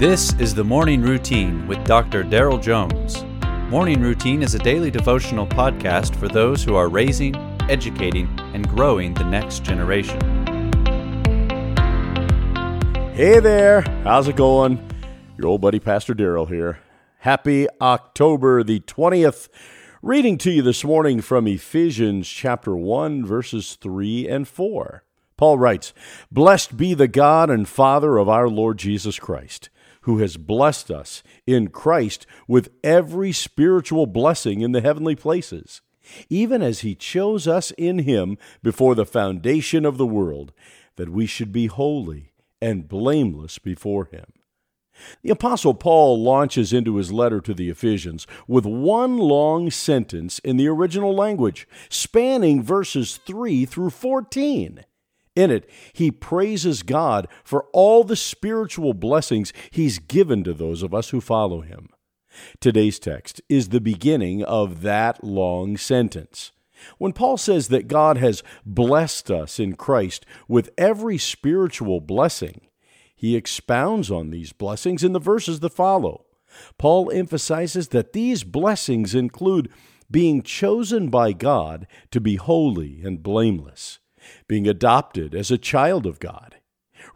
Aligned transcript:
This 0.00 0.32
is 0.38 0.54
the 0.54 0.64
Morning 0.64 1.02
Routine 1.02 1.66
with 1.66 1.84
Dr. 1.84 2.24
Daryl 2.24 2.58
Jones. 2.58 3.22
Morning 3.70 4.00
Routine 4.00 4.42
is 4.42 4.54
a 4.54 4.58
daily 4.58 4.90
devotional 4.90 5.46
podcast 5.46 6.16
for 6.16 6.26
those 6.26 6.64
who 6.64 6.74
are 6.74 6.88
raising, 6.88 7.36
educating, 7.68 8.26
and 8.54 8.66
growing 8.66 9.12
the 9.12 9.24
next 9.24 9.62
generation. 9.62 10.18
Hey 13.12 13.40
there, 13.40 13.82
how's 14.02 14.26
it 14.26 14.36
going? 14.36 14.82
Your 15.36 15.48
old 15.48 15.60
buddy 15.60 15.78
Pastor 15.78 16.14
Daryl 16.14 16.48
here. 16.48 16.78
Happy 17.18 17.68
October 17.82 18.62
the 18.62 18.80
20th. 18.80 19.50
Reading 20.00 20.38
to 20.38 20.50
you 20.50 20.62
this 20.62 20.82
morning 20.82 21.20
from 21.20 21.46
Ephesians 21.46 22.26
chapter 22.26 22.74
1, 22.74 23.26
verses 23.26 23.76
3 23.78 24.26
and 24.26 24.48
4. 24.48 25.04
Paul 25.36 25.58
writes, 25.58 25.92
Blessed 26.32 26.78
be 26.78 26.94
the 26.94 27.06
God 27.06 27.50
and 27.50 27.68
Father 27.68 28.16
of 28.16 28.30
our 28.30 28.48
Lord 28.48 28.78
Jesus 28.78 29.18
Christ 29.18 29.68
who 30.02 30.18
has 30.18 30.36
blessed 30.36 30.90
us 30.90 31.22
in 31.46 31.68
Christ 31.68 32.26
with 32.48 32.70
every 32.82 33.32
spiritual 33.32 34.06
blessing 34.06 34.60
in 34.60 34.72
the 34.72 34.80
heavenly 34.80 35.14
places, 35.14 35.80
even 36.28 36.62
as 36.62 36.80
he 36.80 36.94
chose 36.94 37.46
us 37.46 37.70
in 37.72 38.00
him 38.00 38.38
before 38.62 38.94
the 38.94 39.06
foundation 39.06 39.84
of 39.84 39.98
the 39.98 40.06
world, 40.06 40.52
that 40.96 41.10
we 41.10 41.26
should 41.26 41.52
be 41.52 41.66
holy 41.66 42.32
and 42.60 42.88
blameless 42.88 43.58
before 43.58 44.06
him. 44.06 44.26
The 45.22 45.30
Apostle 45.30 45.74
Paul 45.74 46.22
launches 46.22 46.72
into 46.72 46.96
his 46.96 47.12
letter 47.12 47.40
to 47.40 47.54
the 47.54 47.70
Ephesians 47.70 48.26
with 48.46 48.66
one 48.66 49.16
long 49.16 49.70
sentence 49.70 50.38
in 50.40 50.56
the 50.56 50.68
original 50.68 51.14
language, 51.14 51.66
spanning 51.88 52.62
verses 52.62 53.16
3 53.16 53.64
through 53.64 53.90
14. 53.90 54.84
In 55.36 55.50
it, 55.50 55.68
he 55.92 56.10
praises 56.10 56.82
God 56.82 57.28
for 57.44 57.66
all 57.72 58.04
the 58.04 58.16
spiritual 58.16 58.94
blessings 58.94 59.52
he's 59.70 59.98
given 59.98 60.42
to 60.44 60.52
those 60.52 60.82
of 60.82 60.92
us 60.92 61.10
who 61.10 61.20
follow 61.20 61.60
him. 61.60 61.88
Today's 62.60 62.98
text 62.98 63.40
is 63.48 63.68
the 63.68 63.80
beginning 63.80 64.42
of 64.42 64.82
that 64.82 65.22
long 65.22 65.76
sentence. 65.76 66.52
When 66.98 67.12
Paul 67.12 67.36
says 67.36 67.68
that 67.68 67.88
God 67.88 68.16
has 68.16 68.42
blessed 68.64 69.30
us 69.30 69.60
in 69.60 69.74
Christ 69.76 70.24
with 70.48 70.70
every 70.78 71.18
spiritual 71.18 72.00
blessing, 72.00 72.62
he 73.14 73.36
expounds 73.36 74.10
on 74.10 74.30
these 74.30 74.52
blessings 74.52 75.04
in 75.04 75.12
the 75.12 75.18
verses 75.18 75.60
that 75.60 75.74
follow. 75.74 76.24
Paul 76.78 77.10
emphasizes 77.12 77.88
that 77.88 78.12
these 78.12 78.42
blessings 78.44 79.14
include 79.14 79.70
being 80.10 80.42
chosen 80.42 81.08
by 81.08 81.32
God 81.32 81.86
to 82.10 82.20
be 82.20 82.36
holy 82.36 83.02
and 83.04 83.22
blameless 83.22 83.99
being 84.48 84.66
adopted 84.68 85.34
as 85.34 85.50
a 85.50 85.58
child 85.58 86.06
of 86.06 86.20
God, 86.20 86.56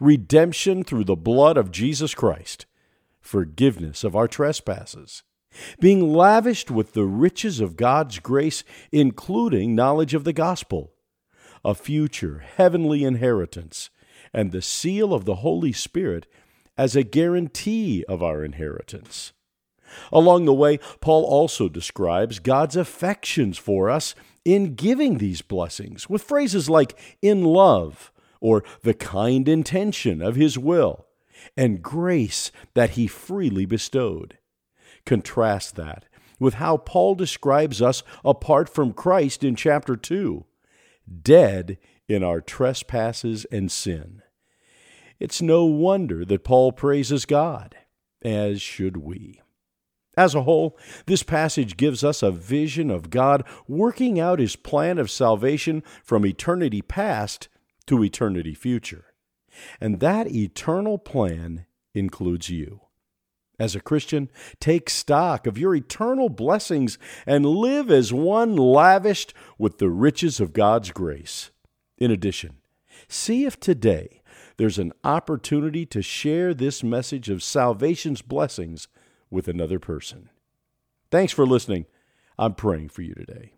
redemption 0.00 0.84
through 0.84 1.04
the 1.04 1.16
blood 1.16 1.56
of 1.56 1.70
Jesus 1.70 2.14
Christ, 2.14 2.66
forgiveness 3.20 4.04
of 4.04 4.14
our 4.14 4.28
trespasses, 4.28 5.22
being 5.80 6.12
lavished 6.12 6.70
with 6.70 6.92
the 6.92 7.04
riches 7.04 7.60
of 7.60 7.76
God's 7.76 8.18
grace, 8.18 8.64
including 8.90 9.74
knowledge 9.74 10.14
of 10.14 10.24
the 10.24 10.32
gospel, 10.32 10.92
a 11.64 11.74
future 11.74 12.44
heavenly 12.56 13.04
inheritance, 13.04 13.90
and 14.32 14.50
the 14.50 14.62
seal 14.62 15.14
of 15.14 15.24
the 15.24 15.36
Holy 15.36 15.72
Spirit 15.72 16.26
as 16.76 16.96
a 16.96 17.04
guarantee 17.04 18.04
of 18.08 18.22
our 18.22 18.44
inheritance. 18.44 19.32
Along 20.12 20.44
the 20.44 20.54
way, 20.54 20.78
Paul 21.00 21.24
also 21.24 21.68
describes 21.68 22.40
God's 22.40 22.76
affections 22.76 23.58
for 23.58 23.88
us 23.88 24.14
in 24.44 24.74
giving 24.74 25.18
these 25.18 25.42
blessings 25.42 26.08
with 26.08 26.22
phrases 26.22 26.68
like 26.68 26.98
in 27.22 27.42
love 27.44 28.12
or 28.40 28.62
the 28.82 28.94
kind 28.94 29.48
intention 29.48 30.20
of 30.20 30.36
his 30.36 30.58
will 30.58 31.06
and 31.56 31.82
grace 31.82 32.50
that 32.74 32.90
he 32.90 33.06
freely 33.06 33.64
bestowed. 33.64 34.38
Contrast 35.06 35.76
that 35.76 36.04
with 36.38 36.54
how 36.54 36.76
Paul 36.76 37.14
describes 37.14 37.80
us 37.80 38.02
apart 38.24 38.68
from 38.68 38.92
Christ 38.92 39.44
in 39.44 39.56
chapter 39.56 39.96
2 39.96 40.44
dead 41.22 41.78
in 42.08 42.22
our 42.22 42.40
trespasses 42.40 43.44
and 43.46 43.70
sin. 43.70 44.22
It's 45.20 45.40
no 45.40 45.64
wonder 45.64 46.24
that 46.24 46.44
Paul 46.44 46.72
praises 46.72 47.24
God, 47.24 47.76
as 48.22 48.60
should 48.60 48.96
we. 48.96 49.40
As 50.16 50.34
a 50.34 50.42
whole, 50.42 50.78
this 51.06 51.22
passage 51.22 51.76
gives 51.76 52.04
us 52.04 52.22
a 52.22 52.30
vision 52.30 52.90
of 52.90 53.10
God 53.10 53.44
working 53.66 54.20
out 54.20 54.38
his 54.38 54.56
plan 54.56 54.98
of 54.98 55.10
salvation 55.10 55.82
from 56.02 56.24
eternity 56.24 56.82
past 56.82 57.48
to 57.86 58.02
eternity 58.02 58.54
future. 58.54 59.06
And 59.80 60.00
that 60.00 60.30
eternal 60.30 60.98
plan 60.98 61.66
includes 61.94 62.50
you. 62.50 62.80
As 63.58 63.76
a 63.76 63.80
Christian, 63.80 64.30
take 64.58 64.90
stock 64.90 65.46
of 65.46 65.58
your 65.58 65.74
eternal 65.74 66.28
blessings 66.28 66.98
and 67.24 67.46
live 67.46 67.90
as 67.90 68.12
one 68.12 68.56
lavished 68.56 69.32
with 69.58 69.78
the 69.78 69.90
riches 69.90 70.40
of 70.40 70.52
God's 70.52 70.90
grace. 70.90 71.50
In 71.96 72.10
addition, 72.10 72.56
see 73.08 73.44
if 73.44 73.60
today 73.60 74.22
there's 74.56 74.78
an 74.78 74.92
opportunity 75.04 75.86
to 75.86 76.02
share 76.02 76.52
this 76.52 76.82
message 76.82 77.28
of 77.28 77.42
salvation's 77.42 78.22
blessings 78.22 78.88
with 79.30 79.48
another 79.48 79.78
person. 79.78 80.30
Thanks 81.10 81.32
for 81.32 81.46
listening. 81.46 81.86
I'm 82.38 82.54
praying 82.54 82.88
for 82.88 83.02
you 83.02 83.14
today. 83.14 83.52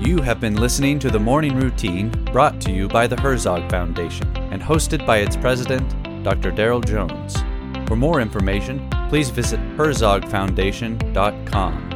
You 0.00 0.20
have 0.20 0.40
been 0.40 0.56
listening 0.56 0.98
to 0.98 1.10
the 1.10 1.18
Morning 1.18 1.56
Routine 1.56 2.10
brought 2.32 2.60
to 2.62 2.70
you 2.70 2.88
by 2.88 3.06
the 3.06 3.18
Herzog 3.20 3.70
Foundation 3.70 4.26
and 4.36 4.60
hosted 4.60 5.06
by 5.06 5.18
its 5.18 5.36
president, 5.36 5.88
Dr. 6.22 6.52
Daryl 6.52 6.84
Jones. 6.84 7.36
For 7.88 7.96
more 7.96 8.20
information, 8.20 8.86
please 9.08 9.30
visit 9.30 9.60
herzogfoundation.com. 9.76 11.93